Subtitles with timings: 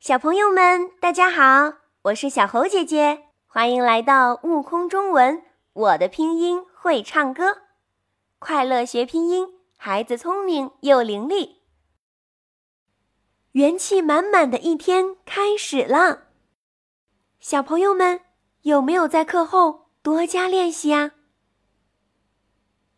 [0.00, 5.42] 小朋友们，大家好，我是小猴姐姐，欢迎来到悟空中文。
[5.72, 7.62] 我的拼音会唱歌，
[8.38, 11.56] 快乐学拼音，孩子聪明又伶俐，
[13.52, 16.28] 元气满满的一天开始了。
[17.40, 18.20] 小朋友们
[18.62, 21.10] 有没有在课后多加练习啊？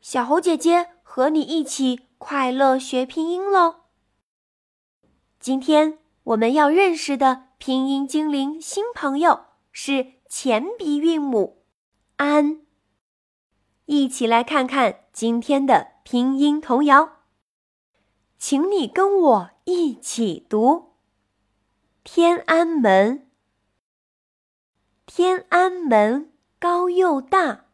[0.00, 3.82] 小猴姐姐和你一起快乐学拼音喽！
[5.38, 11.64] 今天我们要认识的拼音精灵新朋友是前鼻韵母
[12.16, 12.60] “安”，
[13.86, 17.20] 一起来看看今天的拼音童谣。
[18.36, 20.96] 请你跟我一起读：
[22.04, 23.30] 天安门，
[25.06, 27.64] 天安门高又大。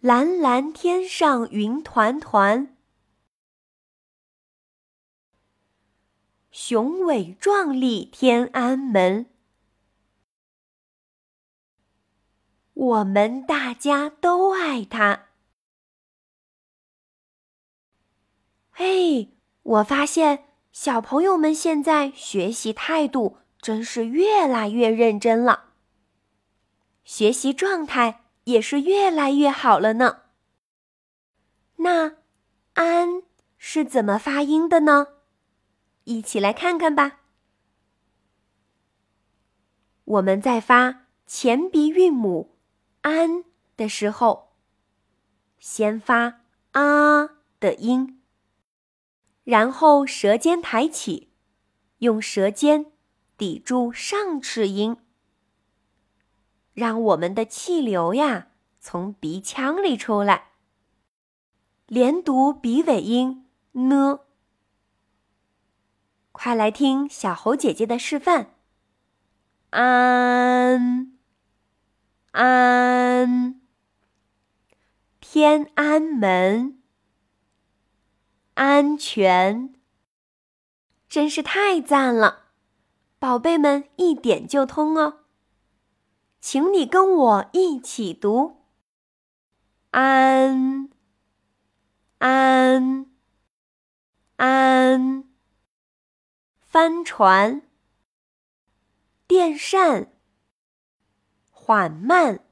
[0.00, 2.75] 蓝蓝天上云团团，
[6.58, 9.26] 雄伟壮丽天安门，
[12.72, 15.26] 我们大家都爱它。
[18.70, 25.74] 嘿，我发现小朋友们现在学习态度真是越来越认真了，
[27.04, 28.22] 学习状态。
[28.44, 30.22] 也是越来越好了呢。
[31.78, 32.18] 那
[32.74, 33.24] “安”
[33.58, 35.15] 是怎么发音的呢？
[36.06, 37.20] 一起来看看吧。
[40.04, 42.56] 我们在发前鼻韵母
[43.02, 43.44] “安”
[43.76, 44.52] 的时候，
[45.58, 47.26] 先发“啊”
[47.58, 48.22] 的音，
[49.42, 51.32] 然后舌尖抬起，
[51.98, 52.92] 用舌尖
[53.36, 54.98] 抵住上齿龈。
[56.72, 60.52] 让我们的气流呀从鼻腔里出来，
[61.86, 64.20] 连读鼻尾音呢。
[66.46, 68.54] 快来听小猴姐姐的示范。
[69.70, 71.12] 安
[72.30, 73.60] 安，
[75.18, 76.80] 天安门，
[78.54, 79.74] 安全，
[81.08, 82.44] 真是太赞了！
[83.18, 85.22] 宝贝们一点就通哦。
[86.40, 88.62] 请你跟我一起读：
[89.90, 90.88] 安
[92.18, 93.06] 安安，
[96.76, 97.62] 帆船，
[99.26, 100.12] 电扇，
[101.50, 102.44] 缓慢。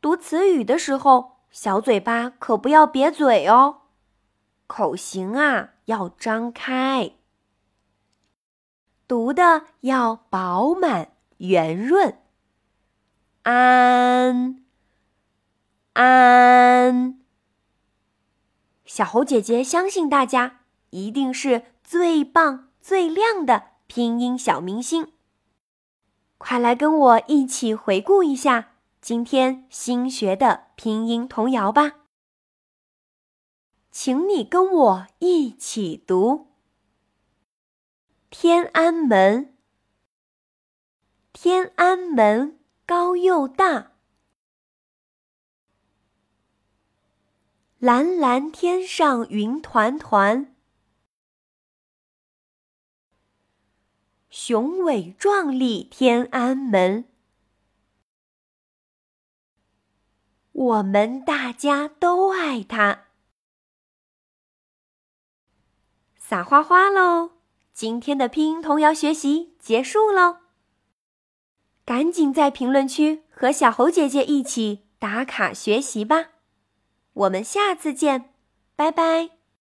[0.00, 3.88] 读词语的时候，小嘴巴可不要瘪嘴哦，
[4.68, 7.16] 口型啊要张开，
[9.08, 11.16] 读的要饱满。
[11.38, 12.20] 圆润，
[13.42, 14.64] 安。
[15.94, 17.20] 安，
[18.84, 25.12] 小猴姐姐相信大家一定是最棒最亮的拼音小明星。
[26.38, 32.06] 快来跟我一起回顾一下今天新学的拼音童谣吧！
[33.90, 36.46] 请你跟我一起读：
[38.30, 39.54] 天安门。
[41.34, 43.92] 天安门高又大，
[47.78, 50.56] 蓝蓝天上云团团，
[54.32, 57.04] 雄伟壮丽天安门，
[60.52, 63.04] 我们大家都爱它。
[66.16, 67.32] 撒花花喽！
[67.74, 70.38] 今天的拼音童谣学习结束喽。
[71.84, 76.30] 赶紧在评论区和小猴姐姐一起打卡学习吧！
[77.12, 78.32] 我们下次见，
[78.76, 79.41] 拜拜。